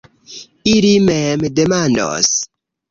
[0.71, 2.35] Ili mem demandos.